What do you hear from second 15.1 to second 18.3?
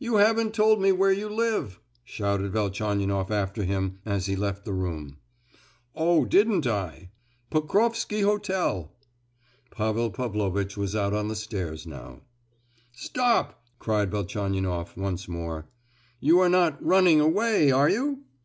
more. "You are not 'running away,' are you?"